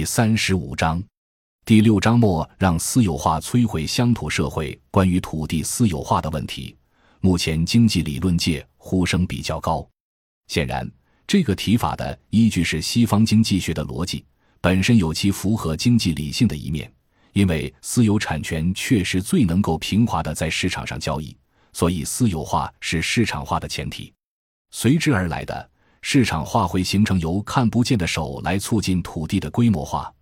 [0.00, 1.04] 第三十五章，
[1.66, 4.80] 第六章末让私有化摧毁乡土社会。
[4.90, 6.74] 关于土地私有化的问题，
[7.20, 9.86] 目前经济理论界呼声比较高。
[10.46, 10.90] 显然，
[11.26, 14.24] 这个提法的依据是西方经济学的逻辑，
[14.62, 16.90] 本身有其符合经济理性的一面。
[17.34, 21.36] 因为私有产权确实最能够平滑的在市场上交易，
[21.74, 24.10] 所以私有化是市场化的前提。
[24.70, 25.69] 随之而来的
[26.02, 30.12] 市场化会形成由看不见的手来促进土地的规模化，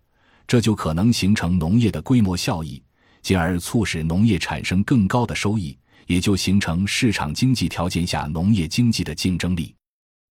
[0.47, 2.81] 这就可能形成农业的规模效益，
[3.21, 9.73] 进而促使农业产生更高的收益，也就形成市场经济条件下农业经济的竞争力。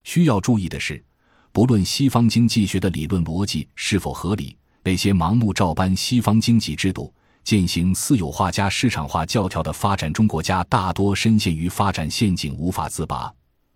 [0.03, 1.03] 需要注意的是，
[1.51, 4.55] 不论西方经济学的理论逻辑是否合理。
[4.81, 7.13] 那些盲目照搬西方经济制度、
[7.43, 13.31] 践行私有化加市场化教条的发展中国家，大多深陷于发展陷阱，无法自拔。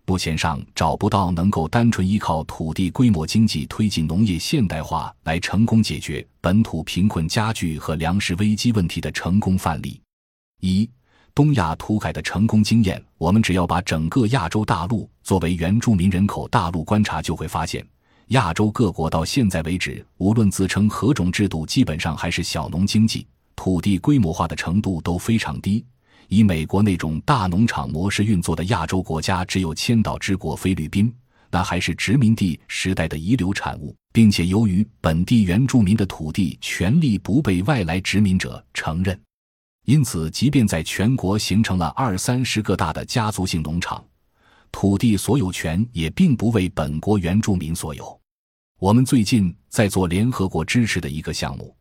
[0.06, 9.98] 目前上找不到能够单纯依靠土地规模经济推进农业现代化来成功解决本土贫困加剧和粮食危机问题的成功范例。
[10.60, 10.88] 一、
[11.34, 17.84] 东亚土改的成功经验，我们只要把整个亚洲大陆作为原住民人口大陆观察，就会发现。
[18.28, 25.84] 亚洲各国到现在为止，无论自称何种制度，基本上还是小农经济，土地规模化的程度都非常低。
[26.28, 31.12] 以美国那种大农场模式运作的亚洲国家，只有千岛之国菲律宾，
[31.50, 39.18] 那还是殖民地时代的遗留产物，并且由于本地原住民的土地权利不被外来殖民者承认，
[39.84, 44.04] 因此，即便在全国形成了二三十个大的家族性农场。
[44.72, 48.20] 土地所有权也并不为本国原住民所有。
[48.80, 51.74] 我们最近在做联合国支持的一个项目，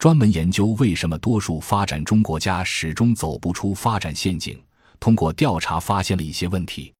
[0.00, 4.58] 专门研究为什么多数发展中国家始终走不出发展陷阱。
[4.98, 6.90] 通过调查发现了一些问题：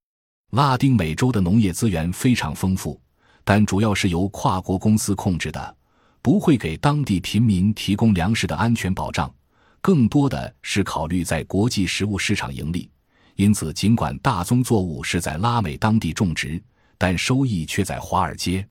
[0.51, 3.01] 拉丁美洲的农业资源非常丰富，
[3.43, 5.77] 但主要是由跨国公司控制的，
[6.21, 9.35] 不会给当地平民提供粮食的安全保障，
[9.81, 12.91] 更多的是考虑在国际食物市场盈利。
[13.37, 16.63] 因此，尽管大宗作物是在拉美当地种植，
[16.99, 18.63] 但收益却在华尔街。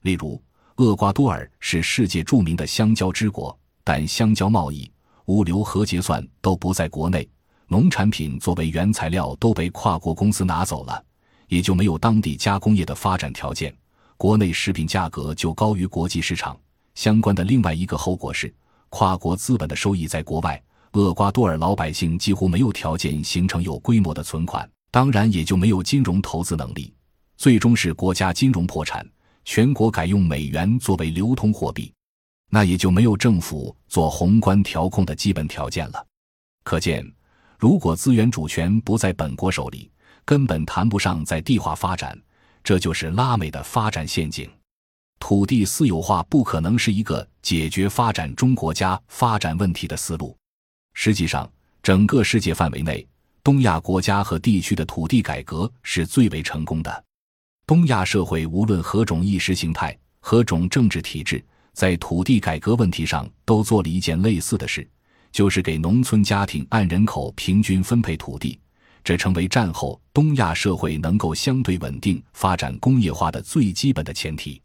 [0.00, 0.42] 例如，
[0.76, 4.90] 厄瓜多尔是世界著名的香蕉之国，但香蕉贸易、
[5.26, 7.28] 物流和结算都不在国内，
[7.68, 11.04] 农产品作为原材料都被跨国公司拿走了，
[11.46, 13.72] 也就没有当地加工业的发展条件。
[14.16, 16.58] 国内食品价格就高于国际市场。
[16.96, 18.52] 相关的另外一个后果是，
[18.88, 20.60] 跨国资本的收益在国外。
[20.94, 26.92] 厄瓜多尔老百姓几乎没有条件形成有规模的存款，当然也就没有金融投资能力，
[27.36, 29.08] 最终是国家金融破产，
[29.44, 31.92] 全国改用美元作为流通货币，
[32.50, 36.06] 那也就没有政府做宏观调控的基本条件了。
[36.64, 37.04] 可见，
[37.58, 39.90] 如果资源主权不在本国手里，
[40.24, 42.18] 根本谈不上在地化发展，
[42.64, 44.50] 这就是拉美的发展陷阱。
[45.18, 50.36] 土地私有化不可能是一个解决发展中国家发展问题的思路。
[50.94, 51.50] 实际上，
[51.82, 53.06] 整个世界范围内，
[53.42, 57.04] 东亚国家和地区的土地改革是最为成功的。
[57.66, 61.44] 东亚社会无论何种意识形态、何种政治体制，
[61.76, 64.88] 在土地改革问题上都做了一件类似的事，
[65.30, 68.58] 就是给农村家庭按人口平均分配土地。
[69.04, 74.58] 这成为战后东亚社会能够相对稳定发展工业化的最基本的前提。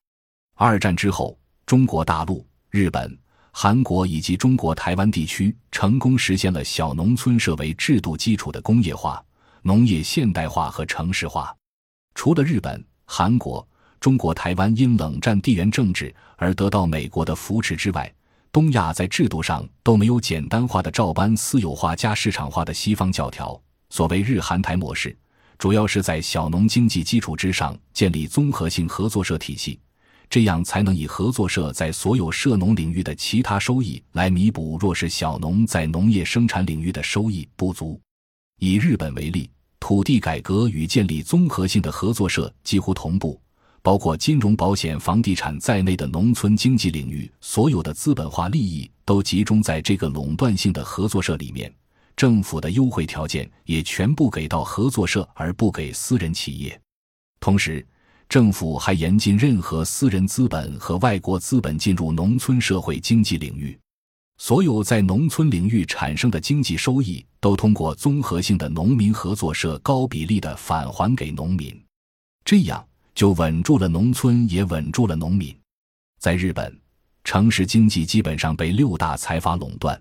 [0.56, 3.20] 二战之后，中国大陆、日本。
[3.52, 9.22] 韩国以及中国台湾地区成功实现了小农村社为制度基础的工业化、
[9.64, 11.54] 农业现代化和城市化。
[12.16, 13.68] 除了日本、韩国、
[14.02, 18.12] 中国台湾因冷战地缘政治而得到美国的扶持之外，
[18.52, 23.62] 东亚在制度上都没有简单化的照搬私有化加市场化的西方教条。
[23.92, 25.16] 所谓日韩台模式，
[25.60, 29.80] 主要是在小农经济基础之上建立综合性合作社体系。
[30.32, 38.02] 这样才能以合作社在所有涉农领域的其他收益来弥补弱势小农在农业生产领域的收益不足。
[38.58, 39.48] 以日本为例，
[39.80, 43.40] 土地改革与建立综合性的合作社几乎同步，
[43.82, 51.74] 包括金融、保险、房地产在内的农村经济领域所有的资本化利益都集中在这个垄断性的合作社里面，
[52.16, 56.80] 政府的优惠条件也全部给到合作社，而不给私人企业。
[57.40, 57.86] 同时，
[58.30, 63.78] 政府还严禁任何私人资本和外国资本进入农村社会经济领域，
[64.38, 71.78] 所有在农村领域产生的经济收益都通过综合性的农民合作社高比例的返还给农民，
[72.46, 75.56] 这样就稳住了农村，也稳住了农民。
[76.20, 76.80] 在日本，
[77.24, 80.00] 城市经济基本上被六大财阀垄断，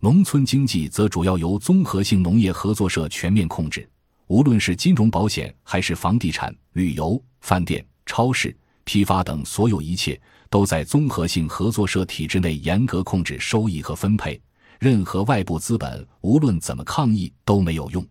[0.00, 3.88] 农村经济则主要由综合性农业合作社全面控制。
[4.28, 10.20] 无论是金融、保险，还是房地产、旅游、饭店、超市、批发等所有一切，
[10.50, 14.40] 都在综合性合作社体制内严格控制收益和分配，
[14.80, 18.04] 任何外部资本无论怎么抗议都没有用。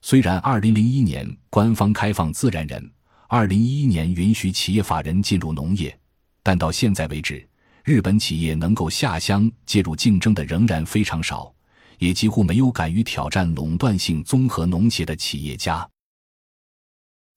[0.00, 2.88] 虽然2001年官方开放自然人
[3.28, 5.96] ，2011年允许企业法人进入农业，
[6.42, 7.46] 但到现在为止，
[7.84, 11.52] 日本企业能够下乡介入竞争的仍然非常少，
[11.98, 15.88] 也几乎没有敢于挑战垄断性综合农协的企业家。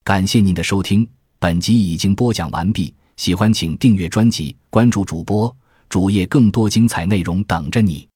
[0.03, 1.07] 感谢您的收听，
[1.39, 2.93] 本集已经播讲完毕。
[3.17, 5.55] 喜欢请订阅专辑，关注主播
[5.89, 8.10] 主页，更多精彩内容等着你。